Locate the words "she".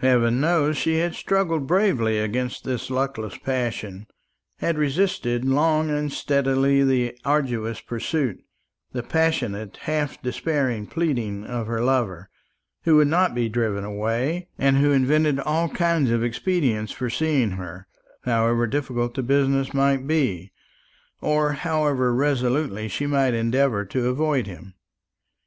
0.76-0.98, 22.86-23.06